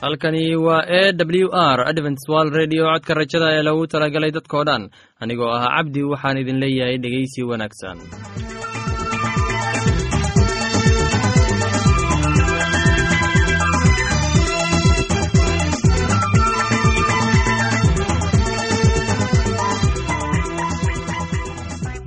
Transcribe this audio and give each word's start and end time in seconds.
halkani 0.00 0.56
waa 0.56 0.84
e 1.00 1.12
w 1.42 1.48
r 1.52 1.78
adventswal 1.90 2.50
redio 2.58 2.84
codka 2.92 3.14
rajada 3.18 3.48
ee 3.56 3.62
lagu 3.68 3.84
talagalay 3.92 4.30
dadkoo 4.36 4.64
dhan. 4.68 4.82
Anigoo 5.22 5.50
ah 5.56 5.68
cabdi 5.76 6.00
waxaan 6.12 6.36
idin 6.42 6.58
leeyahay 6.62 6.96
dhegeysi 7.04 7.40
wanaagsan 7.50 7.98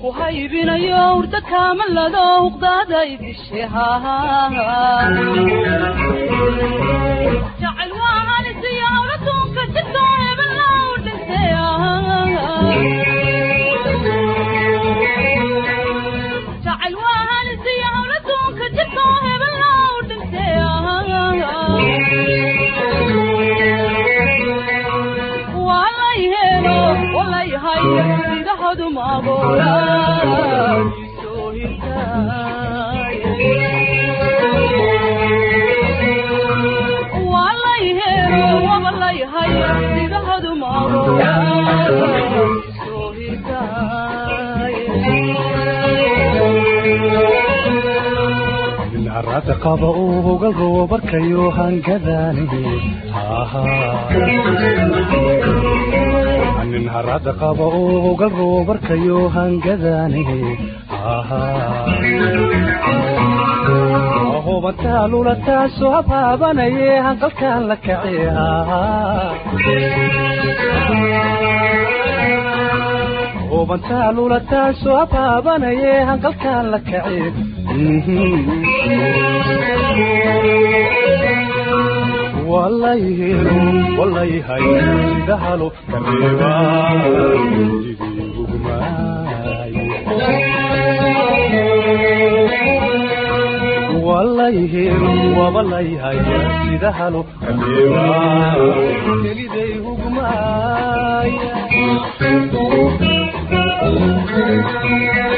ku 0.00 0.08
haybinayo 0.18 1.00
urda 1.18 1.40
kaamalado 1.50 2.22
huqdaada 2.44 2.98
idishejacayl 3.14 5.67
qaba 49.68 49.88
uu 50.02 50.20
hogal 50.26 50.52
roobarkayo 50.60 51.44
hangadaani 51.58 52.44
nin 56.70 56.86
harada 56.94 57.32
qaba 57.42 57.66
uu 57.80 57.96
hogal 58.04 58.32
roobarkayo 58.40 59.18
hangadaani 59.36 60.24
hubantaa 64.46 65.04
taasoo 65.48 65.92
habaabanaye 65.96 66.90
hanqalkaan 67.08 67.62
la 67.72 67.76
kace 67.86 68.16
hubantaa 73.68 74.12
lula 74.16 74.38
taasoo 74.50 74.96
habaabanaye 75.00 75.92
hanqalkaan 76.10 76.70
la 76.74 76.78
kace 76.88 77.18
walayhelo 82.50 83.56
walayhay 83.98 84.64
sidahalo 85.14 85.68
kareeba 85.90 86.52
walayhelo 94.06 95.10
wabalayhay 95.40 96.18
sidahalo 96.64 97.20
kareeba 97.40 98.04
keliday 99.22 99.72
hugmaaya 99.84 101.48
Thank 103.96 105.32
you. 105.32 105.37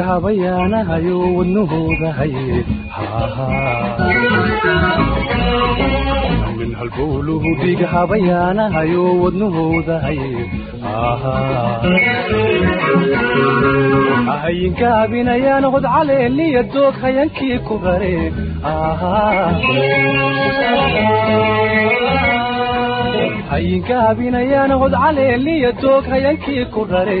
Halbowluhu 0.00 0.40
dhigahabayaanahayo 0.50 1.18
wadnahooda 1.36 2.12
haye 2.12 2.64
min 6.58 6.74
halbowluhu 6.80 7.50
dhigahabayaanahayo 7.62 9.04
wadnahooda 9.22 9.98
haye 10.00 10.50
ahayinkaabinayaan 14.34 15.64
hod 15.76 15.86
caleeliya 15.96 16.62
doog 16.76 16.94
hayankii 17.06 17.58
ku 17.68 17.78
rare 17.84 18.16
hayinkaabinayaan 23.50 24.72
hod 24.82 24.94
caleeliya 25.02 25.70
doog 25.82 26.04
hayankii 26.12 26.64
ku 26.74 26.84
rare 26.92 27.20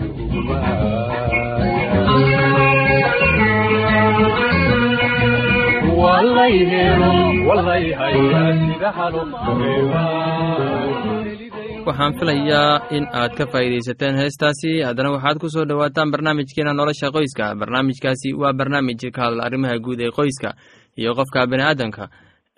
waxaan 11.85 12.13
filayaa 12.19 12.81
in 12.97 13.05
aad 13.21 13.31
ka 13.37 13.45
faa'iidaysateen 13.51 14.15
heestaasi. 14.21 14.71
Haddana 14.87 15.11
waxaad 15.15 15.37
ku 15.41 15.47
soo 15.49 15.65
dhowaataan 15.69 16.11
barnaamijkeena 16.13 16.73
nolosha 16.73 17.11
qoyska. 17.15 17.55
Barnaamijkaasi 17.61 18.29
waa 18.41 18.53
barnaamij 18.59 19.01
ka 19.15 19.21
hadla 19.25 19.43
arrimaha 19.47 19.79
guud 19.85 19.99
ee 20.01 20.11
qoyska 20.19 20.49
iyo 20.97 21.11
qofka 21.19 21.47
bini'aadamka 21.51 22.03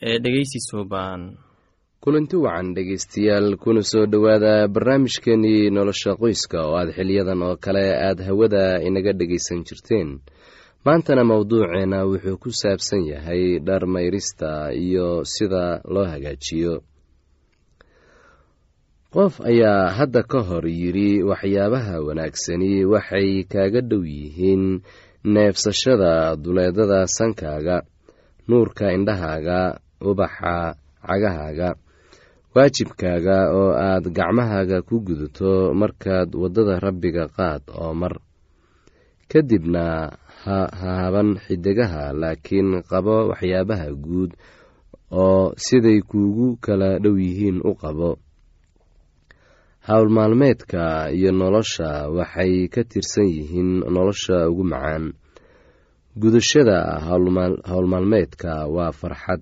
ee 0.08 0.18
dhegeysi 0.24 0.60
suuban 0.70 1.22
kulanti 2.04 2.36
wacan 2.46 2.74
dhegaystayaal 2.76 3.56
kuna 3.64 3.82
soo 3.92 4.06
dhowaada 4.12 4.68
barnaamijkeenii 4.76 5.70
nolosha 5.78 6.16
qoyska 6.22 6.58
oo 6.68 6.76
aad 6.80 6.90
xiliyadan 6.98 7.42
oo 7.44 7.56
kale 7.66 7.86
aad 8.08 8.20
hawada 8.28 8.64
inaga 8.88 9.14
dhegaysan 9.20 9.64
jirteen 9.68 10.10
maantana 10.86 11.24
mowduuceena 11.30 12.00
wuxuu 12.10 12.38
ku 12.44 12.50
saabsan 12.62 13.04
yahay 13.12 13.60
dhar 13.68 13.84
mayrista 13.88 14.74
iyo 14.76 15.24
sida 15.34 15.80
loo 15.94 16.06
hagaajiyo. 16.12 16.76
Qof 19.14 19.34
ayaa 19.46 19.94
hadda 19.98 20.22
ka 20.32 20.40
hor 20.48 20.66
yidhi 20.68 21.10
waxyaabaha 21.30 21.96
wanaagsani 22.08 22.72
waxay 22.94 23.46
kaaga 23.52 23.82
dhow 23.90 24.04
yihiin 24.04 24.82
neefsashada 25.34 26.36
duleedada 26.44 27.00
sankaaga 27.18 27.78
nuurka 28.50 28.86
indhahaaga 28.98 29.60
ubaxa 30.10 30.56
cagahaaga 31.08 31.70
waajibkaaga 32.56 33.38
oo 33.60 33.72
aad 33.88 34.06
gacmahaaga 34.18 34.78
ku 34.88 34.96
gudato 35.06 35.72
markaad 35.82 36.30
waddada 36.42 36.76
rabbiga 36.86 37.26
qaad 37.38 37.64
oo 37.82 37.94
mar. 38.02 38.14
Kadibna 39.32 39.86
ha 40.44 40.58
haaban 40.82 41.30
xidigaha 41.46 42.04
laakiin 42.22 42.70
qabo 42.90 43.16
waxyaabaha 43.32 43.88
guud 44.06 44.32
oo 45.24 45.54
siday 45.66 46.00
kuugu 46.10 46.48
kala 46.66 46.90
dhow 47.04 47.16
yihiin 47.26 47.58
u 47.70 47.72
qabo. 47.82 48.12
Howlmaalmeedka 49.88 51.12
iyo 51.18 51.32
nolosha 51.32 51.90
waxay 52.18 52.68
ka 52.74 52.82
tirsan 52.92 53.28
yihiin 53.36 53.72
nolosha 53.94 54.48
ugu 54.50 54.64
macaan. 54.72 55.06
Gudashada 56.22 56.78
howlmaalmeedka 57.70 58.54
waa 58.76 58.92
farxad 59.00 59.42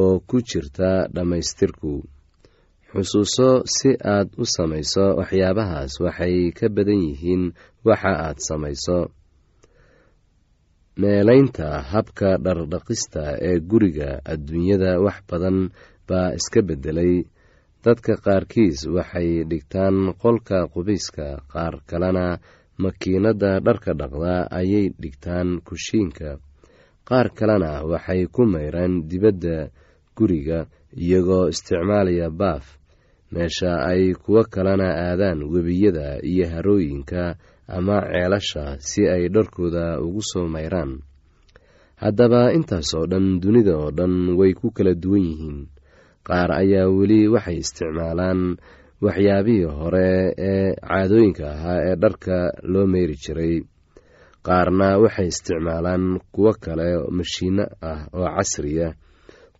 oo 0.00 0.18
ku 0.28 0.36
jirta 0.48 0.90
dhammaystirku. 1.14 1.94
Xusuuso 2.92 3.48
si 3.74 3.90
aad 4.14 4.28
u 4.42 4.44
samayso 4.54 5.04
waxyaabahaas 5.18 5.92
waxay 6.04 6.50
ka 6.58 6.66
badan 6.74 6.98
yihiin 7.08 7.44
waxa 7.86 8.12
aad 8.26 8.38
samayso 8.48 8.98
meelaynta 10.96 11.82
habka 11.92 12.36
dhardhaqista 12.44 13.36
ee 13.40 13.58
guriga 13.60 14.20
adduunyada 14.32 15.00
wax 15.00 15.18
badan 15.30 15.70
baa 16.08 16.32
iska 16.38 16.60
beddelay. 16.68 17.24
Dadka 17.84 18.14
qaarkiis 18.24 18.86
waxay 18.96 19.44
dhigtaan 19.50 20.14
qolka 20.22 20.68
qubayska 20.72 21.26
qaar 21.52 21.74
kalena 21.90 22.38
makiinadda 22.78 23.60
dharka 23.66 23.92
dhaqda 24.00 24.34
ayay 24.58 24.86
dhigtaan 25.02 25.60
kushiinka. 25.66 26.38
Qaar 27.08 27.26
kalena 27.38 27.82
waxay 27.90 28.26
ku 28.34 28.42
mayraan 28.46 29.08
dibadda 29.10 29.70
guriga 30.16 30.66
iyagoo 30.94 31.48
isticmaalaya 31.52 32.28
baaf. 32.30 32.78
Meesha 33.32 33.72
ay 33.90 34.12
kuwo 34.22 34.44
kalena 34.44 34.88
aadaan 35.08 35.40
webiyada 35.52 36.20
iyo 36.22 36.46
harooyinka 36.52 37.34
ama 37.68 37.96
ceelasha 38.10 38.76
si 38.80 39.06
ay 39.08 39.28
dharkooda 39.34 40.00
ugu 40.00 40.22
soo 40.30 40.46
mayraan. 40.48 41.02
Haddaba 42.02 42.50
intaas 42.56 42.90
oo 42.98 43.06
dhan 43.06 43.38
dunida 43.42 43.74
oo 43.78 43.90
dhan 43.98 44.34
way 44.38 44.52
ku 44.58 44.70
kala 44.76 44.94
duwan 44.94 45.22
yihiin. 45.28 45.58
Qaar 46.26 46.50
ayaa 46.62 46.90
weli 46.90 47.28
waxay 47.34 47.58
isticmaalaan 47.62 48.40
waxyaabihii 49.02 49.66
hore 49.78 50.08
ee 50.38 50.74
caadooyinka 50.88 51.44
ahaa 51.54 51.78
ee 51.88 51.96
dharka 52.02 52.36
loo 52.72 52.86
meyri 52.92 53.14
jiray. 53.22 53.54
Qaarna 54.46 54.98
waxay 55.02 55.28
isticmaalaan 55.32 56.04
kuwo 56.34 56.52
kale 56.64 56.88
mashiino 57.16 57.64
ah 57.90 58.06
oo 58.14 58.26
casriya 58.36 58.88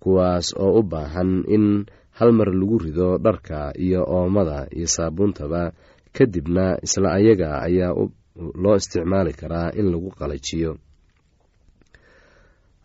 kuwaas 0.03 0.47
oo 0.59 0.79
u 0.79 0.83
baahan 0.83 1.47
in 1.55 1.87
hal 2.19 2.31
mar 2.39 2.51
lagu 2.51 2.79
rido 2.85 3.19
dharka 3.25 3.71
iyo 3.79 4.03
oomada 4.17 4.67
iyo 4.77 4.87
saabuuntaba 4.87 5.63
kadibna 6.17 6.67
isla 6.87 7.09
ayaga 7.19 7.51
ayaa 7.67 7.93
loo 8.63 8.77
isticmaali 8.81 9.33
karaa 9.41 9.69
in 9.79 9.87
lagu 9.93 10.11
qalajiyo. 10.19 10.73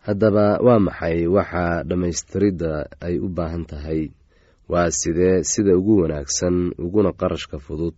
Haddaba 0.06 0.46
waa 0.66 0.78
maxay 0.86 1.18
waxa 1.36 1.64
dhammaystiridda 1.88 2.72
ay 3.06 3.14
u 3.18 3.28
baahan 3.36 3.64
tahay? 3.70 4.02
Waa 4.72 4.90
sidee 5.00 5.36
sida 5.50 5.72
ugu 5.80 5.94
wanaagsan 6.02 6.56
uguna 6.84 7.10
qarashka 7.20 7.56
fudud. 7.66 7.94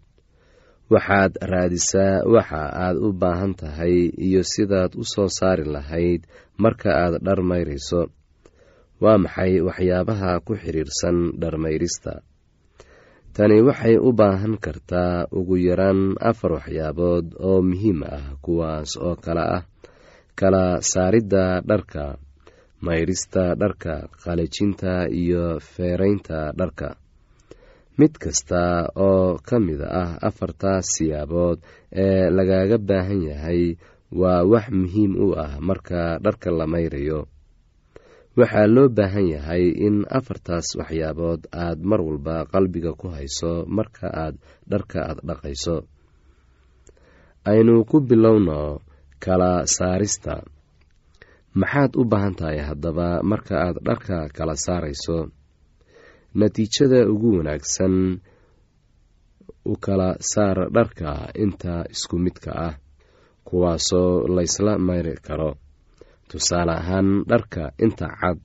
Waxaad 0.93 1.33
raadisaa 1.53 2.23
waxa 2.35 2.63
aad 2.85 2.97
u 2.99 3.09
baahan 3.23 3.53
tahay 3.61 3.97
iyo 4.27 4.43
sidaad 4.53 4.93
u 4.99 5.05
soo 5.13 5.29
saari 5.39 5.65
lahayd 5.75 6.23
marka 6.63 6.91
aad 7.03 7.15
dhar 7.27 7.41
mayrayso 7.51 8.01
waa 9.03 9.19
maxay 9.25 9.53
waxyaabaha 9.69 10.31
ku 10.47 10.53
xidhiirsan 10.63 11.17
dharmayrista 11.43 12.13
tani 13.37 13.59
waxay 13.67 13.97
u 14.09 14.11
baahan 14.19 14.55
kartaa 14.65 15.27
ugu 15.39 15.57
yaraan 15.69 16.01
afar 16.31 16.53
waxyaabood 16.59 17.27
oo 17.49 17.59
muhiim 17.71 17.99
ah 18.17 18.27
kuwaas 18.45 18.91
oo 19.07 19.15
kale 19.25 19.45
ah 19.59 19.63
kala 20.39 20.65
saaridda 20.93 21.45
dharka 21.71 22.05
mayrista 22.87 23.45
dharka 23.61 23.95
qalajinta 24.23 24.93
iyo 25.21 25.45
feeraynta 25.73 26.39
dharka. 26.59 26.89
Mid 27.99 28.13
kasta 28.23 28.89
oo 28.97 29.37
ka 29.49 29.57
mid 29.67 29.81
ah 30.03 30.17
afartaas 30.29 30.87
siyaabood 30.95 31.59
ee 32.05 32.31
lagaga 32.37 32.79
baahan 32.89 33.21
yahay 33.31 33.63
waa 34.21 34.43
wax 34.53 34.67
muhiim 34.81 35.13
u 35.25 35.29
ah 35.45 35.53
marka 35.69 36.01
dharka 36.25 36.49
la 36.59 36.65
mayrayo 36.73 37.21
waxaa 38.39 38.67
loo 38.75 38.89
baahan 38.97 39.27
yahay 39.35 39.65
in 39.87 39.97
afartaas 40.19 40.69
waxyaabood 40.79 41.41
aad 41.65 41.79
mar 41.91 42.01
walba 42.09 42.37
qalbiga 42.53 42.93
ku 43.01 43.07
hayso 43.17 43.53
marka 43.77 44.07
aad 44.25 44.35
dharka 44.71 44.99
aad 45.09 45.19
dhaqayso. 45.29 45.77
Aynu 47.51 47.75
ku 47.91 47.97
bilowno 48.09 48.61
kala 49.25 49.53
saarista. 49.77 50.35
Maxaad 51.61 51.93
u 52.01 52.03
baahan 52.11 52.35
tahay 52.39 52.59
haddaba 52.69 53.09
marka 53.31 53.55
aad 53.67 53.77
dharka 53.87 54.17
kala 54.37 54.55
saarayso? 54.65 55.19
Natiijada 56.39 57.01
ugu 57.13 57.29
wanaagsan 57.39 57.95
u 59.73 59.75
kala 59.85 60.09
saar 60.33 60.59
dharka 60.77 61.11
inta 61.45 61.75
isku 61.95 62.17
midka 62.25 62.51
ah 62.69 62.75
kuwaasoo 63.47 64.13
laysla 64.37 64.73
mayri 64.87 65.15
karo 65.27 65.51
tusaale 66.31 66.73
ahaan 66.81 67.09
dharka 67.31 67.63
inta 67.85 68.07
cad 68.21 68.39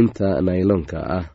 inta 0.00 0.28
nayloonka 0.46 0.98
ah 1.18 1.26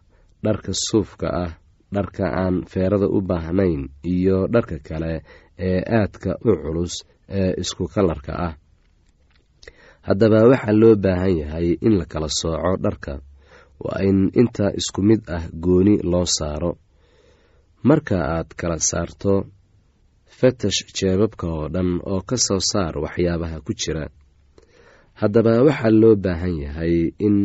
dharka 0.45 0.71
suufka 0.87 1.27
ah 1.43 1.51
dharka 1.95 2.25
aan 2.41 2.55
feerada 2.71 3.07
u 3.07 3.19
baahnayn 3.29 3.81
iyo 4.13 4.37
dharka 4.53 4.77
kale 4.87 5.13
ee 5.67 5.79
aadka 5.99 6.31
u 6.49 6.51
culus 6.63 6.93
ee 7.39 7.51
isku 7.61 7.83
kalarka 7.95 8.33
ah. 8.47 8.53
Haddaba 10.07 10.39
waxaa 10.51 10.79
loo 10.81 10.95
baahan 11.03 11.33
yahay 11.41 11.67
in 11.85 11.93
la 11.99 12.05
kala 12.11 12.29
sooco 12.39 12.71
dharka 12.85 13.13
waa 13.83 13.99
in 14.09 14.19
inta 14.41 14.65
isku 14.79 14.99
mid 15.09 15.21
ah 15.37 15.43
gooni 15.63 15.95
loo 16.11 16.25
saaro. 16.37 16.71
Marka 17.87 18.15
aad 18.35 18.49
kala 18.59 18.77
saarto 18.89 19.33
fatash 20.37 20.79
jeebabka 20.97 21.45
oo 21.55 21.65
dhan 21.73 21.89
oo 22.11 22.21
ka 22.29 22.35
soo 22.45 22.61
saar 22.71 22.93
waxyaabaha 23.03 23.57
ku 23.65 23.71
jira 23.81 24.03
haddaba 25.21 25.53
waxaa 25.67 25.93
loo 26.01 26.15
baahan 26.23 26.55
yahay 26.65 26.95
in 27.27 27.37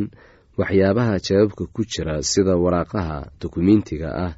waxyaabaha 0.60 1.14
jeebabka 1.26 1.64
ku 1.74 1.82
jira 1.92 2.14
sida 2.30 2.54
waraaqaha 2.64 3.16
dukumiintiga 3.40 4.08
ah 4.26 4.32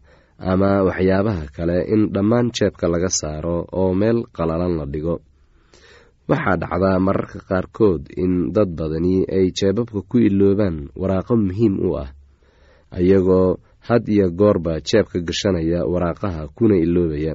ama 0.50 0.70
waxyaabaha 0.88 1.44
kale 1.56 1.76
in 1.94 2.02
dhammaan 2.14 2.46
jeebka 2.56 2.86
laga 2.92 3.10
saaro 3.20 3.56
oo 3.80 3.90
meel 4.00 4.18
qalalan 4.36 4.74
la 4.78 4.86
dhigo. 4.92 5.16
Waxaa 6.30 6.56
dhacdaa 6.62 6.98
mararka 7.06 7.38
qaarkood 7.48 8.02
in 8.22 8.32
dad 8.54 8.70
badani 8.78 9.26
ay 9.36 9.46
jeebabka 9.58 10.00
ku 10.10 10.16
iloobaan 10.28 10.76
waraaqo 11.00 11.34
muhiim 11.46 11.74
u 11.86 11.90
ah 12.04 12.10
ayagoo 12.98 13.58
had 13.88 14.04
iyo 14.14 14.26
goorba 14.30 14.72
jeebka 14.88 15.18
gashanaya 15.28 15.80
waraaqaha 15.92 16.42
kuna 16.56 16.76
iloobaya 16.84 17.34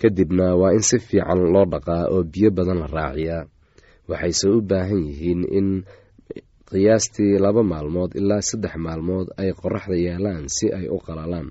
kadibna 0.00 0.46
waa 0.60 0.72
in 0.76 0.82
si 0.88 0.96
fiican 1.08 1.40
loo 1.54 1.66
dhaqaa 1.72 2.04
oo 2.14 2.22
biyo 2.32 2.48
badan 2.56 2.78
la 2.82 2.86
raaciyaa. 2.96 3.42
Waxayse 4.10 4.46
u 4.48 4.60
baahan 4.70 5.02
yihiin 5.08 5.42
in 5.58 5.68
qiyaastii 6.70 7.34
laba 7.44 7.62
maalmood 7.72 8.10
ilaa 8.20 8.40
saddex 8.48 8.74
maalmood 8.86 9.26
ay 9.40 9.50
qoraxda 9.60 9.96
yaalaan 10.06 10.44
si 10.56 10.66
ay 10.78 10.86
u 10.88 10.98
qalalaan. 11.06 11.48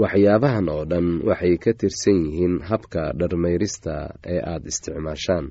Waxyaabahan 0.00 0.66
oo 0.74 0.84
dhan 0.90 1.06
waxay 1.28 1.54
ka 1.62 1.70
tirsan 1.80 2.18
yihiin 2.28 2.54
habka 2.68 3.02
dharmayrista 3.18 3.94
ee 4.32 4.40
aada 4.50 4.68
isticmaashaan. 4.72 5.46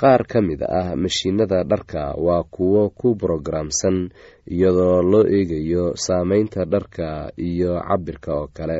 Qaar 0.00 0.22
ka 0.30 0.38
mid 0.48 0.60
ah 0.80 0.92
mashiinada 1.02 1.58
dharka 1.70 2.02
waa 2.26 2.44
kuwo 2.54 2.82
ku 2.98 3.08
brogaraamsan 3.20 3.96
iyadoo 4.54 5.00
loo 5.10 5.24
eegayo 5.36 5.84
saameynta 6.04 6.60
dharka 6.72 7.08
iyo 7.48 7.72
cabirka 7.88 8.30
oo 8.40 8.48
kale 8.56 8.78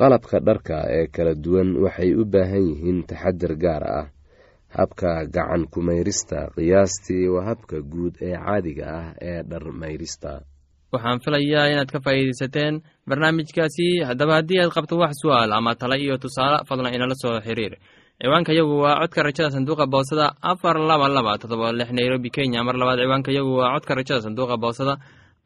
qalabka 0.00 0.36
dharka 0.46 0.76
ee 0.96 1.06
kala 1.14 1.34
duwan 1.44 1.68
waxay 1.84 2.10
u 2.20 2.24
baahan 2.32 2.64
yihiin 2.70 2.98
taxadir 3.10 3.52
gaar 3.64 3.84
ah. 4.00 4.06
Habka 4.78 5.10
gacan 5.34 5.62
kumayrista 5.72 6.38
qiyaastii 6.54 7.26
waa 7.34 7.44
habka 7.50 7.76
guud 7.92 8.14
ee 8.22 8.36
caadiga 8.44 8.84
ah 8.98 9.06
ee 9.28 9.42
dharmayrista. 9.50 10.32
Waxaan 10.94 11.18
filayaa 11.24 11.66
inaad 11.72 11.90
ka 11.94 11.98
faa'iidaysateen 12.04 12.74
barnaamijkaasi. 13.08 13.86
Haddaba 14.08 14.32
haddii 14.38 14.60
aad 14.62 14.72
qabto 14.76 14.94
wax 15.02 15.12
su'aal 15.22 15.52
ama 15.58 15.74
tala 15.80 15.96
iyo 16.04 16.16
tusaale 16.22 16.56
fadlan 16.68 16.94
inala 16.94 17.14
soo 17.22 17.40
xiriir. 17.46 17.74
Ciwaanka 18.22 18.52
yagu 18.58 18.74
waa 18.84 19.00
codka 19.02 19.22
rajada 19.26 19.50
sanduuqa 19.54 19.86
boosada 19.92 20.26
afar 20.42 20.76
laba 20.90 21.08
laba 21.16 21.32
todoba 21.42 21.72
lix 21.78 21.90
nairobi 21.98 22.30
kenya. 22.36 22.64
Mar 22.64 22.76
labaad 22.80 22.98
ciwaanka 23.02 23.30
yagu 23.38 23.52
waa 23.60 23.74
codka 23.74 23.92
rajada 23.98 24.20
sanduuqa 24.26 24.56
boosada 24.64 24.94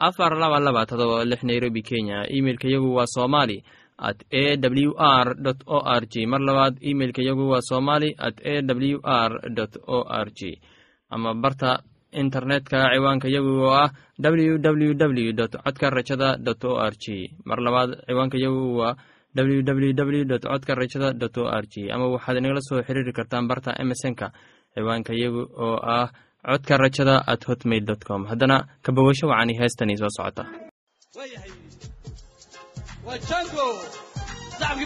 afar 0.09 0.33
laba 0.43 0.59
laba 0.67 0.83
todoba 0.91 1.25
lix 1.25 1.41
nairobi 1.49 1.83
kenya. 1.83 2.19
Imeilka 2.39 2.69
yagu 2.75 2.89
waa 2.97 3.07
somali 3.17 3.57
at 3.99 4.19
a 4.31 4.57
w 4.57 4.91
r 4.99 5.37
o 5.67 5.79
r 5.85 6.03
g 6.07 6.27
mar 6.27 6.41
labaad 6.41 6.75
imeilka 6.81 7.23
yagu 7.23 7.49
waa 7.51 7.61
somali 7.61 8.15
at 8.19 8.37
a 8.45 8.63
w 8.63 8.99
r 9.03 9.33
o 9.87 9.99
r 10.09 10.29
g 10.39 10.61
ama 11.11 11.35
barta 11.35 11.83
internetka 12.13 12.91
ciwaanka 12.95 13.29
yagu 13.29 13.53
oo 13.63 13.71
ah 13.75 13.91
w 14.19 14.59
w 14.59 14.95
w 14.95 15.33
codka 15.65 15.91
rajada 15.91 16.37
dot 16.37 16.65
o 16.65 16.79
r 16.79 16.95
g 16.99 17.31
mar 17.45 17.59
labaad 17.67 17.91
ciwaanka 18.07 18.39
yagu 18.39 18.77
waa 18.79 18.95
w 19.35 19.63
w 19.63 19.93
w 19.95 20.39
codka 20.39 20.75
rajada 20.75 21.13
dot 21.13 21.37
o 21.39 21.47
r 21.51 21.65
g 21.67 21.91
ama 21.91 22.07
waxaad 22.15 22.37
inagala 22.39 22.61
soo 22.69 22.83
xiriiri 22.87 23.13
kartaan 23.13 23.49
barta 23.51 23.75
emesonka 23.83 24.31
ciwaanka 24.75 25.13
yagu 25.23 25.43
oo 25.67 25.79
ah 25.83 26.09
codka 26.45 26.77
rajada 26.77 27.23
at 27.27 27.43
hotmail 27.49 27.85
dot 27.85 28.05
com. 28.05 28.27
Haddana 28.31 28.67
kabawasho 28.83 29.27
wacani 29.27 29.55
heestani 29.59 29.97
soo 29.97 30.11
socota 30.17 30.64
وجانجو 33.06 33.68
صعب 34.60 34.78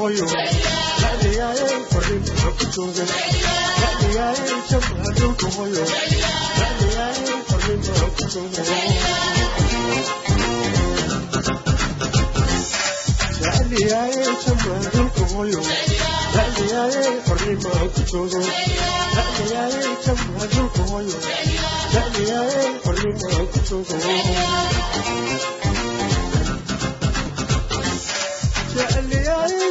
Hoyo 0.00 0.26
jecliyaaye 1.00 1.66
fariin 1.92 2.22
baan 2.28 2.52
ku 2.58 2.64
jooga 2.74 3.04
jecliyaaye 3.80 4.54
jamaca 4.70 5.10
dhulka 5.18 5.46
hoyo 5.56 5.84
jecliyaaye 6.58 7.34
fariin 7.50 7.80
baan 7.86 8.10
ku 8.16 8.24
jooga 8.34 8.62
jecliyaaye 13.42 14.24
jamaca 14.44 14.90
dhulka 14.94 15.24
hoyo 15.34 15.60
jecliyaaye 16.34 17.02
fariin 17.28 17.58
baan 17.64 17.88
ku 17.94 18.00
jooga 18.12 18.40
jecliyaaye 19.14 19.92
jamaca 20.06 20.46
dhulka 20.54 20.82
hoyo 20.92 21.18
jecliyaaye 21.92 22.64
fariin 22.84 23.16
baan 23.22 23.46
ku 23.52 23.58
jooga 23.68 23.96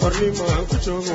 xornimo 0.00 0.44
ku 0.68 0.76
joogo 0.84 1.14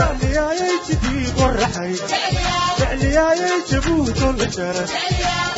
jecliyaaye 0.00 0.68
jidii 0.86 1.26
muqdishaad 1.38 1.92
jecliyaaye 2.80 3.50
hargeyso 3.70 4.28
la 4.40 4.46
jaara 4.56 4.84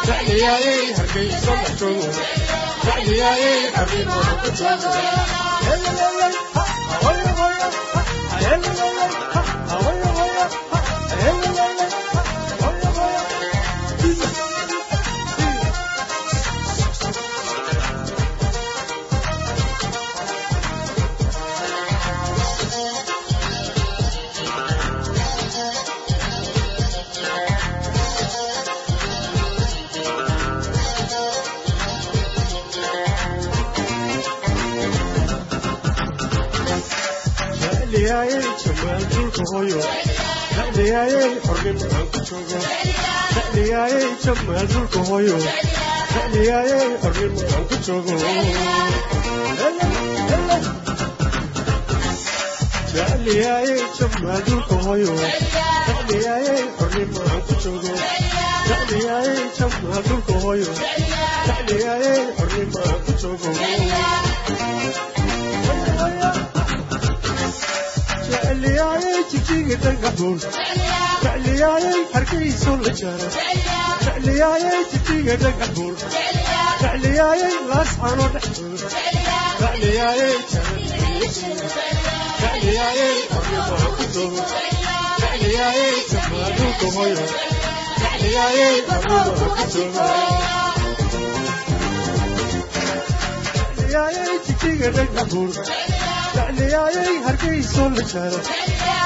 jecliyaaye 0.09 0.75
hargeyso 0.99 1.53
dhex 1.63 1.75
joogo 1.81 2.09
jecliyaaye 2.85 3.53
arrimo 3.83 4.19
ku 4.43 4.49
joogo 4.61 4.89
jecliyaaye 5.67 6.31
jamaal 8.81 9.00
dhulka 39.35 39.45
hoyo 39.55 39.81
jecliyaaye 40.57 41.21
xornimo 41.47 41.87
aan 41.97 42.07
ku 42.13 42.21
joogo 42.29 42.59
jecliyaaye 43.35 44.01
jamaal 44.25 44.67
dhulka 44.73 45.01
hoyo 45.11 45.37
jecliyaaye 46.15 46.79
xornimo 47.03 47.43
aan 47.55 47.65
ku 47.69 47.77
joogo 47.87 48.15
jecliyaaye 52.95 53.77
jamaal 53.99 54.41
dhulka 54.49 54.77
hoyo 54.87 55.15
jecliyaaye 55.87 56.55
xornimo 56.79 57.21
aan 57.31 57.41
ku 57.47 57.55
joogo 57.65 57.95
jecliyaaye 58.69 59.35
jamaal 59.59 60.03
dhulka 60.09 60.35
hoyo 60.45 60.71
jecliyaaye 61.47 62.13
xornimo 62.39 62.79
aan 62.91 63.01
ku 63.07 63.13
joogo 63.23 63.51
jecliyaaye 68.81 69.17
jigjiga 69.31 69.77
dhagaxuur 69.85 70.39
jecliyaaye 71.23 71.91
hargeyso 72.13 72.73
la 72.85 72.93
jaara 73.01 73.29
jecliyaaye 74.05 74.73
jigjiga 74.93 75.35
dhagaxuur 75.43 75.95
jecliyaaye 76.83 77.49
laascano 77.71 78.27
dhexdoor 78.35 78.81
jecliyaaye 79.61 80.29
jecliyaaye 82.41 83.09
xornimo 83.33 83.77
ku 83.99 84.05
joogo 84.15 84.43
jecliyaaye 85.23 85.87
jamaaduulka 86.13 86.87
hoyo 86.97 87.27
jecliyaaye 88.01 88.69
xornimo 88.89 89.49
ku 89.59 89.65
joogo 89.75 90.07
jecliyaaye 93.77 94.25
jigjiga 94.49 94.89
dhagaxuur 94.97 95.53
jecliyaaye 96.49 97.05
hargeyso 97.27 97.85
la 97.97 98.03
jaara 98.13 98.41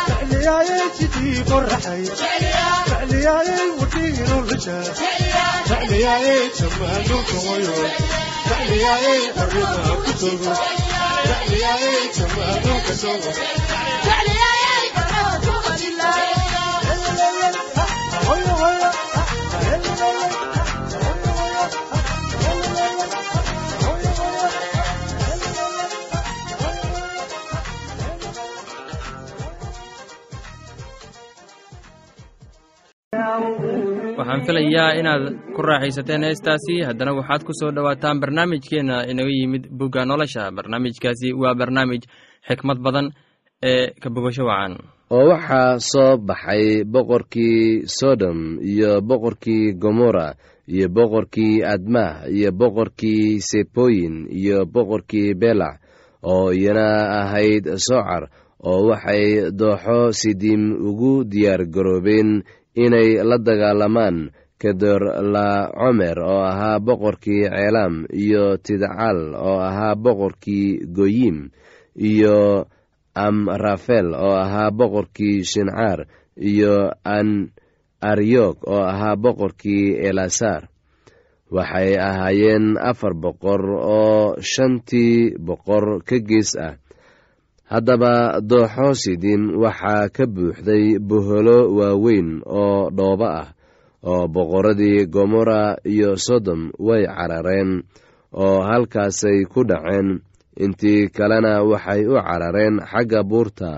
jecliyaaye 0.09 0.79
jidii 0.99 1.43
qoraxay 1.51 2.03
jecliyaaye 2.21 3.57
wadhiiro 3.81 4.39
la 4.51 4.57
jaara 4.65 4.93
jecliyaaye 5.71 6.37
jamaaduulka 6.61 7.37
hoyo 7.47 7.77
jecliyaaye 8.49 9.15
xornimo 9.39 9.97
ku 10.05 10.13
joogo 10.23 10.53
jecliyaaye 11.29 11.93
jamaaduulka 12.19 12.93
joogo 13.03 13.33
waxaan 34.19 34.43
filayaa 34.47 34.95
inaad 35.01 35.25
ku 35.55 35.61
raaxaysateen 35.63 36.23
heestaasi. 36.27 36.75
Haddana 36.89 37.13
waxaad 37.19 37.43
ku 37.47 37.53
soo 37.61 37.71
dhowaataan 37.75 38.21
barnaamijkeenna 38.23 38.97
inaga 39.11 39.31
yimid 39.39 39.65
bugga 39.79 40.05
nolosha. 40.07 40.51
Barnaamijkaasi 40.57 41.29
waa 41.41 41.55
barnaamij 41.55 42.03
xikmad 42.49 42.79
badan 42.85 43.07
ee 43.63 43.91
ka 44.03 44.09
bogasho 44.11 44.45
wacan. 44.51 44.73
Oo 45.11 45.29
waxaa 45.33 45.79
soo 45.79 46.17
baxay 46.29 46.85
boqorkii 46.85 47.87
sodom 47.99 48.59
iyo 48.63 49.01
boqorkii 49.09 49.73
gomorra 49.83 50.35
iyo 50.69 50.89
boqorkii 50.89 51.63
admah 51.75 52.11
iyo 52.37 52.51
boqorkii 52.53 53.41
seboyin 53.41 54.27
iyo 54.31 54.65
boqorkii 54.75 55.35
belac 55.35 55.77
oo 56.23 56.53
iyana 56.53 56.89
ahayd 57.21 57.65
socar 57.87 58.23
oo 58.65 58.89
waxay 58.91 59.51
dooxo 59.59 60.13
sidiim 60.21 60.63
ugu 60.89 61.25
diyaar 61.25 61.63
garoobeen 61.75 62.43
inay 62.75 63.23
la 63.29 63.39
dagaalamaan 63.39 64.31
kedorla 64.61 65.71
comer 65.75 66.19
oo 66.23 66.43
ahaa 66.51 66.79
boqorkii 66.87 67.43
ceelaam 67.53 68.07
iyo 68.23 68.57
tidcal 68.65 69.35
oo 69.35 69.59
ahaa 69.69 69.95
boqorkii 70.05 70.69
goyim 70.97 71.51
iyo 72.11 72.67
amrafel 73.15 74.15
oo 74.15 74.35
ahaa 74.45 74.71
boqorkii 74.79 75.45
shincaar 75.51 76.07
iyo 76.51 76.91
an 77.05 77.51
aryog 78.01 78.57
oo 78.67 78.83
ahaa 78.93 79.17
boqorkii 79.17 79.95
elasar 80.09 80.63
waxay 81.55 81.95
ahaayeen 82.09 82.75
afar 82.91 83.15
boqor 83.15 83.63
oo 83.71 84.35
shantii 84.53 85.39
boqor 85.47 86.03
ka 86.09 86.17
gees 86.29 86.57
ah 86.67 86.75
haddaba 87.71 88.41
dooxo 88.51 88.89
sidin 89.03 89.43
waxaa 89.63 90.09
ka 90.17 90.25
buuxday 90.35 90.99
boholo 91.09 91.59
waaweyn 91.79 92.29
oo 92.45 92.91
dhoobo 92.97 93.25
ah 93.41 93.49
oo 94.05 94.29
boqorradii 94.35 95.07
gomorra 95.15 95.77
iyo 95.93 96.11
sodom 96.27 96.63
way 96.87 97.03
carareen 97.09 97.71
oo 98.33 98.61
halkaasay 98.69 99.45
ku 99.53 99.61
dhaceen. 99.65 100.21
Intii 100.65 101.09
kalena 101.17 101.63
waxay 101.71 102.07
u 102.07 102.15
carareen 102.27 102.75
xagga 102.91 103.21
buurta 103.31 103.71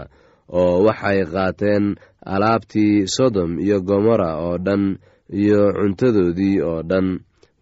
oo 0.59 0.85
waxay 0.87 1.19
qaateen 1.33 1.85
alaabtii 2.27 3.07
sodom 3.17 3.51
iyo 3.65 3.81
gomorra 3.89 4.31
oo 4.45 4.59
dhan 4.67 4.99
iyo 5.33 5.73
cuntadoodii 5.79 6.61
oo 6.69 6.83
dhan 6.91 7.07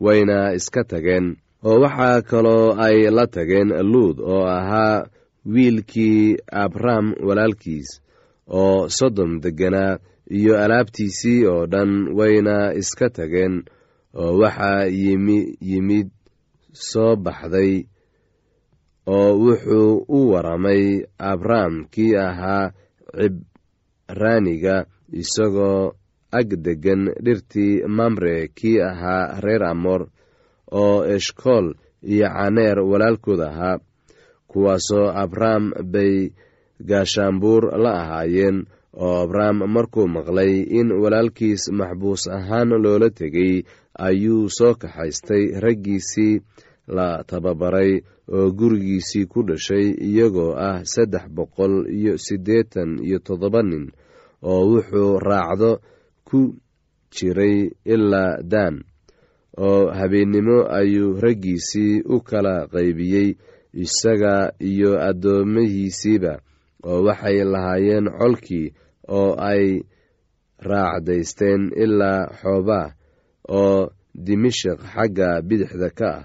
wayna 0.00 0.38
iska 0.58 0.82
tageen. 0.90 1.36
Oo 1.64 1.78
waxaa 1.84 2.22
kaloo 2.30 2.74
ay 2.86 3.06
la 3.16 3.26
tageen 3.34 3.68
luud 3.92 4.16
oo 4.20 4.44
ahaa 4.58 5.04
wiilkii 5.52 6.36
abram 6.52 7.14
walaalkiis 7.26 8.00
oo 8.48 8.88
sodom 8.88 9.40
degganaa 9.40 9.98
iyo 10.30 10.58
alaabtiisii 10.64 11.44
oo 11.46 11.66
dhan 11.66 12.08
wayna 12.18 12.74
iska 12.74 13.10
tageen 13.10 13.62
oo 14.14 14.38
waxaa 14.38 14.84
yimi 14.84 15.38
yimid 15.60 16.08
soo 16.72 17.16
baxday 17.16 17.84
oo 19.06 19.30
wuxuu 19.42 20.04
u 20.08 20.30
waramay 20.32 21.02
abram 21.18 21.84
kii 21.92 22.16
ahaa 22.16 22.72
cibraaniga 24.08 24.86
isagoo 25.12 25.92
ag 26.38 26.48
deggan 26.64 27.02
dhirtii 27.24 27.82
mamre 27.96 28.48
kii 28.48 28.80
ahaa 28.80 29.40
reer 29.40 29.64
amor 29.64 30.06
oo 30.72 31.04
eshkool 31.14 31.74
iyo 32.02 32.28
caneer 32.28 32.78
walaalkood 32.80 33.40
ahaa 33.40 33.78
kuwaasoo 34.54 35.10
abram 35.22 35.64
bay 35.92 36.30
gaashaanbuur 36.88 37.62
la 37.82 37.92
ahaayeen 38.02 38.58
oo 39.04 39.14
abram 39.26 39.56
markuu 39.74 40.06
maqlay 40.14 40.52
in 40.78 40.88
walaalkiis 41.02 41.62
maxbuus 41.78 42.22
ahaan 42.36 42.68
loola 42.84 43.10
tegay 43.10 43.54
ayuu 44.06 44.46
soo 44.56 44.74
kaxaystay 44.82 45.44
raggiisii 45.64 46.34
la 46.96 47.24
tababaray 47.26 47.92
oo 48.36 48.46
gurigiisii 48.58 49.26
ku 49.32 49.42
dhashay 49.48 49.86
iyagoo 50.08 50.52
ah 50.68 50.78
saddex 50.92 51.24
boqol 51.36 51.74
iyo 51.98 52.14
siddeetan 52.26 52.90
iyo 53.06 53.18
toddoba 53.26 53.62
nin 53.62 53.90
oo 54.42 54.62
wuxuu 54.70 55.18
raacdo 55.18 55.70
ku 56.28 56.40
jiray 57.14 57.70
ilaa 57.94 58.42
daan 58.52 58.76
oo 59.66 59.90
habeennimo 59.98 60.56
ayuu 60.78 61.18
raggiisii 61.24 62.02
u 62.14 62.20
kala 62.20 62.54
qaybiyey 62.72 63.28
isaga 63.82 64.52
iyo 64.70 64.90
addoomihiisiiba 65.08 66.32
oo 66.88 66.98
waxay 67.06 67.38
lahaayeen 67.52 68.06
colkii 68.18 68.66
oo 69.18 69.30
ay 69.50 69.64
raacdaysteen 70.68 71.62
ilaa 71.84 72.26
xoobaa 72.40 72.88
oo 73.48 73.90
dimashik 74.26 74.78
xagga 74.94 75.28
bidixda 75.48 75.88
ka 75.98 76.10
ah 76.18 76.24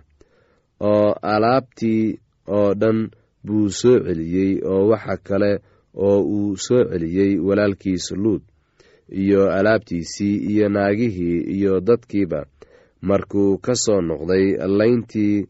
oo 0.92 1.10
alaabtii 1.34 2.20
oo 2.58 2.74
dhan 2.82 3.00
buu 3.46 3.70
soo 3.80 3.98
celiyey 4.06 4.52
oo 4.72 4.88
waxa 4.92 5.16
kale 5.28 5.52
oo 6.06 6.20
uu 6.36 6.58
soo 6.66 6.84
celiyey 6.92 7.32
walaalkiis 7.48 8.06
luud 8.24 8.42
iyo 9.22 9.42
alaabtiisii 9.58 10.36
iyo 10.52 10.70
naagihii 10.70 11.40
iyo 11.58 11.80
dadkiiba. 11.82 12.46
Markuu 13.02 13.58
ka 13.58 13.74
soo 13.76 14.02
noqday 14.02 14.46
layntii 14.78 15.48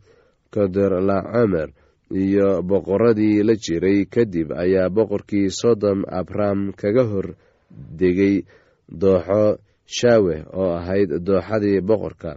kodorlacomer 0.53 1.69
iyo 2.11 2.61
boqorradii 2.61 3.43
la 3.43 3.53
jiray 3.55 4.05
kadib 4.05 4.51
ayaa 4.51 4.89
boqorkii 4.89 5.49
sodom 5.49 6.03
abram 6.19 6.71
kaga 6.73 7.03
hor 7.11 7.27
degay 7.99 8.35
dooxo 9.01 9.57
shaaweh 9.85 10.41
oo 10.53 10.71
ahayd 10.79 11.09
dooxadii 11.27 11.81
boqorka 11.89 12.31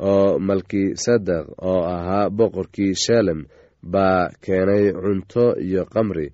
oo 0.00 0.38
malkisadeq 0.38 1.46
oo 1.70 1.80
ahaa 1.94 2.30
boqorkii 2.38 2.94
shalem 3.04 3.40
baa 3.92 4.30
keenay 4.44 4.92
cunto 4.92 5.44
iyo 5.66 5.84
qamri 5.92 6.26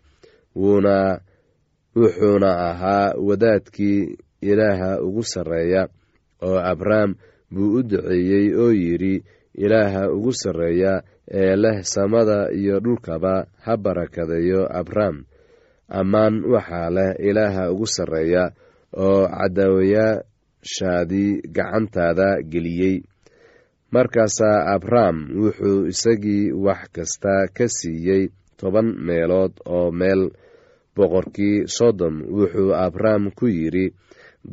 wuuna 0.57 1.21
wuxuuna 1.97 2.51
ahaa 2.71 3.15
wadaadkii 3.29 4.17
ilaaha 4.43 5.01
ugu 5.07 5.23
sarreeya 5.23 5.83
oo 6.43 6.59
abram 6.73 7.15
buu 7.53 7.75
u 7.79 7.83
duceeyey 7.83 8.47
oo 8.63 8.73
yidhi 8.73 9.23
ilaaha 9.55 10.11
ugu 10.11 10.33
sarreeya 10.33 11.03
ee 11.31 11.57
leh 11.57 11.83
samada 11.83 12.51
iyo 12.53 12.81
dhulkaba 12.81 13.47
ha 13.65 13.77
barakadeeyo 13.77 14.67
abram 14.81 15.25
ammaan 15.89 16.45
waxaa 16.53 16.91
leh 16.91 17.15
ilaaha 17.29 17.71
ugu 17.73 17.87
sarreeya 17.87 18.51
oo 18.97 19.29
cadaawayaashaadii 19.29 21.41
gacantaada 21.57 22.43
geliyey. 22.43 23.03
Markaasaa 23.93 24.67
abram 24.75 25.17
wuxuu 25.43 25.87
isagii 25.93 26.53
wax 26.53 26.89
kasta 26.93 27.47
ka 27.57 27.69
siiyey 27.69 28.29
toban 28.57 28.89
meelood 29.07 29.53
oo 29.67 29.91
meel 29.93 30.31
boqorkii 30.97 31.67
sodom 31.77 32.23
wuxuu 32.37 32.75
abram 32.75 33.31
ku 33.37 33.47
yidhi 33.49 33.95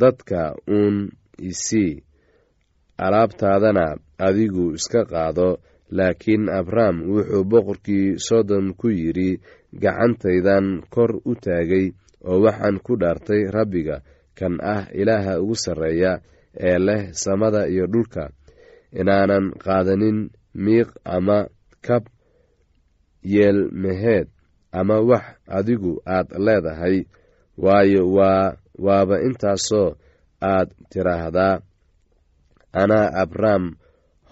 dadka 0.01 0.55
uun 0.67 1.09
isii 1.39 2.03
alaabtaadana 3.05 3.85
adigu 4.27 4.65
iska 4.77 5.01
qaado 5.11 5.49
laakiin 5.97 6.43
abram 6.59 6.95
wuxuu 7.13 7.43
boqorkii 7.51 8.07
sodom 8.27 8.65
ku 8.79 8.87
yidhi 8.99 9.29
gacantaydan 9.81 10.65
kor 10.93 11.11
u 11.29 11.33
taagay 11.45 11.85
oo 12.29 12.37
waxaan 12.45 12.77
ku 12.85 12.93
dhaartay 13.01 13.41
rabbiga 13.57 13.97
kan 14.37 14.53
ah 14.73 14.83
ilaaha 15.01 15.33
ugu 15.41 15.55
sarreeya 15.63 16.11
ee 16.67 16.77
leh 16.87 17.01
samada 17.23 17.61
iyo 17.73 17.85
dhulka 17.93 18.23
inaanan 18.99 19.45
qaadanin 19.63 20.19
miiq 20.63 20.89
ama 21.15 21.37
kab 21.85 22.03
yeelmeheed 23.23 24.27
ama 24.79 24.99
wax 25.09 25.25
adigu 25.57 26.01
aad 26.15 26.27
leedahay 26.45 26.97
waayo 27.57 28.03
waa 28.17 28.55
waaba 28.85 29.15
intaasoo 29.27 29.95
aad 30.41 30.69
tiraahdaa 30.91 31.61
anaa 32.73 33.09
abram 33.21 33.75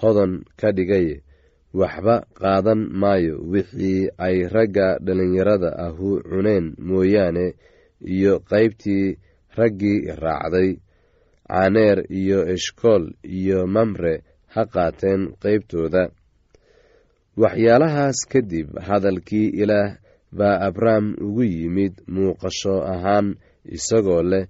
hodan 0.01 0.43
ka 0.59 0.71
dhigay 0.71 1.21
waxba 1.73 2.15
qaadan 2.39 2.81
maayo. 3.01 3.35
Wixii 3.51 4.09
ay 4.17 4.47
ragga 4.53 4.97
dhallinyarada 5.05 5.69
ahu 5.87 6.21
cuneen 6.29 6.75
mooyaane 6.87 7.45
iyo 8.01 8.33
qaybtii 8.49 9.17
raggii 9.57 9.99
raacday 10.23 10.69
caneer 11.47 11.97
iyo 12.09 12.39
eshkool 12.53 13.03
iyo 13.23 13.67
mamre 13.67 14.23
ha 14.53 14.65
qaateen 14.73 15.21
qaybtooda. 15.43 16.03
Waxyaalahaas 17.37 18.19
kadib 18.31 18.69
hadalkii 18.87 19.49
ilaah 19.61 19.97
baa 20.37 20.59
abram 20.67 21.13
ugu 21.21 21.43
yimid 21.43 21.93
muuqasho 22.13 22.75
ahaan 22.93 23.27
isagoo 23.75 24.21
leh 24.31 24.45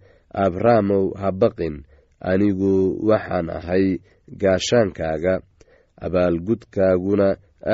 abramow 0.46 1.06
ha 1.20 1.32
baqin 1.42 1.76
anigu 2.20 2.98
waxaan 3.10 3.50
ahay 3.50 3.86
gaashaankaaga 4.42 5.34
abaalgudkaaguna 6.06 7.28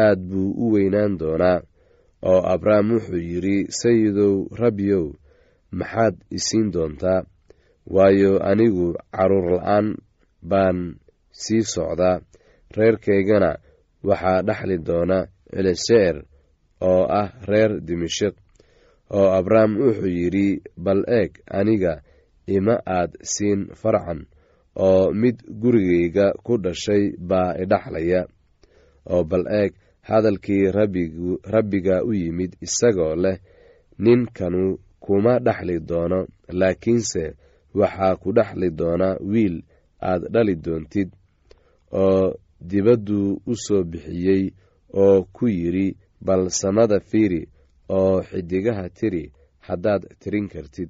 aad 0.04 0.20
buu 0.30 0.52
u 0.64 0.72
weynaan 0.74 1.18
doonaa 1.20 1.62
oo 2.32 2.42
abrahm 2.54 2.88
wuxuu 2.96 3.24
yidhi 3.32 3.58
sayidow 3.80 4.36
rabbiyow 4.62 5.06
maxaad 5.80 6.16
isiin 6.38 6.72
doontaa? 6.74 7.26
Waayo 7.94 8.40
anigu 8.50 8.88
carruur 9.16 9.48
la'aan 9.60 9.88
baan 10.50 10.78
sii 11.32 11.64
socdaa. 11.74 12.22
Reerkaygana 12.78 13.52
waxaa 14.08 14.42
dhexli 14.48 14.78
doona 14.88 15.18
celiseer 15.54 16.16
oo 16.90 17.04
ah 17.22 17.30
reer 17.50 17.72
dimashik 17.88 18.36
oo 19.18 19.28
abrahm 19.40 19.72
wuxuu 19.82 20.08
yidhi 20.20 20.48
bal 20.86 21.02
eeg 21.20 21.32
aniga 21.60 21.94
ima 22.48 22.76
aad 22.98 23.12
siin 23.34 23.62
farcan 23.82 24.20
oo 24.76 25.12
mid 25.14 25.38
gurigayga 25.62 26.26
ku 26.46 26.58
dhashay 26.58 27.04
baa 27.30 27.54
idhaxlaya 27.64 28.22
oo 29.14 29.24
bal 29.24 29.46
eeg 29.62 29.72
hadalkii 30.10 30.72
rabbiga 31.54 32.04
u 32.04 32.14
yimid 32.14 32.52
isagoo 32.66 33.16
leh 33.16 33.38
ninkanu 34.00 34.78
kuma 35.00 35.40
dhexli 35.40 35.80
doono 35.80 36.20
laakiinse 36.60 37.24
waxaa 37.80 38.16
ku 38.22 38.32
dhexli 38.38 38.70
doona 38.80 39.10
wiil 39.32 39.62
aad 40.02 40.22
dhali 40.34 40.56
doontid 40.56 41.10
oo 41.92 42.34
dibadduu 42.70 43.42
u 43.46 43.54
soo 43.66 43.84
bixiyey 43.84 44.44
oo 45.04 45.24
ku 45.36 45.48
yidhi 45.48 45.88
bal 46.26 46.50
samada 46.50 47.00
fiiri 47.00 47.42
oo 47.90 48.22
xidigaha 48.30 48.90
tiri 48.90 49.24
haddaad 49.68 50.04
tirin 50.22 50.48
kartid 50.54 50.90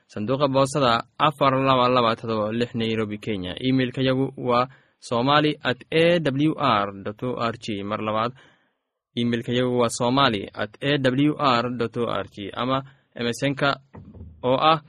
sanduuqa 0.11 0.47
boosada 0.55 0.91
afar 1.27 1.53
laba 1.67 1.85
laba 1.95 2.11
todoba 2.19 2.45
lix 2.59 2.71
nairobi 2.81 3.17
kenya. 3.25 3.53
Imeilka 3.67 4.01
yagu 4.07 4.25
waa 4.49 4.67
somali 4.99 5.51
at 5.69 5.79
a 5.91 6.19
w 6.19 6.53
r 6.57 6.87
o 7.27 7.29
r 7.51 7.55
g 7.63 7.83
mar 7.89 7.99
labaad 8.07 8.31
imeilka 9.15 9.51
yagu 9.51 9.79
waa 9.81 9.89
somali 9.89 10.41
at 10.53 10.71
a 10.81 10.97
w 10.97 11.33
r 11.37 11.65
o 11.67 12.05
r 12.23 12.25
g 12.33 12.51
ama 12.61 12.77
emesonka 13.19 13.69
oo 14.43 14.57
ah 14.71 14.79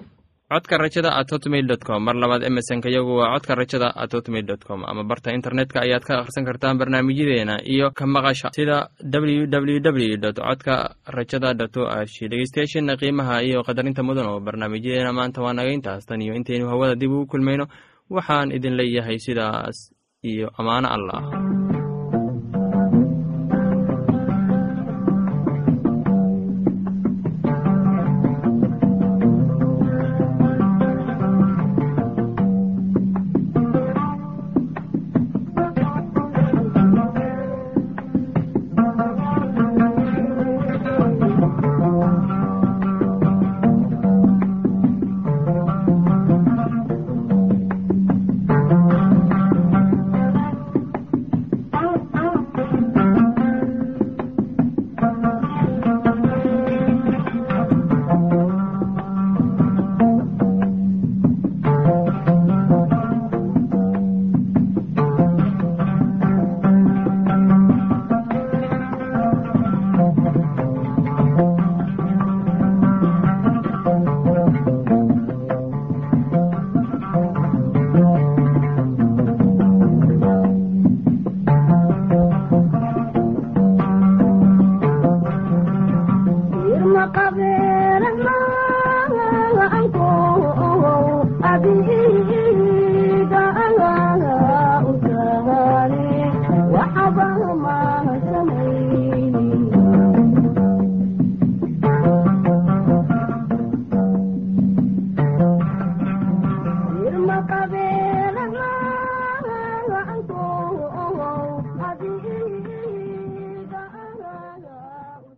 codka 0.53 0.79
rajada 0.79 1.11
at 1.21 1.29
hotmail 1.33 1.67
dot 1.67 1.83
com. 1.89 2.05
Mar 2.05 2.15
labaad 2.15 2.43
emesonka 2.49 2.89
yagu 2.97 3.17
waa 3.21 3.33
codka 3.35 3.55
rajada 3.61 3.89
at 4.03 4.13
hotmail 4.13 4.47
dot 4.51 4.63
com. 4.69 4.85
Ama 4.85 5.05
barta 5.05 5.33
internetka 5.39 5.81
ayaad 5.85 6.05
ka 6.09 6.15
akhrisan 6.21 6.45
kartaan 6.45 6.79
barnaamijyadeena 6.81 7.57
iyo 7.65 7.91
ka 7.91 8.07
maqasha 8.07 8.51
sida 8.57 8.89
w 9.01 9.47
w 9.47 9.81
w 9.81 10.17
dot 10.25 10.37
codka 10.37 10.95
rajada 11.17 11.55
dot 11.55 11.77
o 11.77 11.87
g 12.13 12.29
dhegeystayaasheena 12.31 12.97
qiimaha 13.01 13.43
iyo 13.49 13.63
qadarinta 13.69 14.03
mudan 14.03 14.27
oo 14.27 14.41
barnaamijyadeena 14.41 15.13
maanta 15.13 15.43
waa 15.43 15.53
naga 15.53 15.73
intaas. 15.73 16.07
Tan 16.07 16.21
iyo 16.23 16.35
intaynu 16.35 16.69
hawada 16.69 16.95
dib 16.95 17.11
ugu 17.11 17.27
kulmayno. 17.27 17.67
Waxaan 18.11 18.53
idin 18.53 18.77
leeyahay 18.77 19.19
sidaas 19.19 19.77
iyo 20.23 20.53
ammaano 20.59 20.89
allah 20.97 21.21